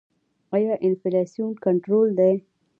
آیا 0.55 0.73
انفلاسیون 0.87 1.51
کنټرول 1.65 2.07
دی؟ 2.19 2.33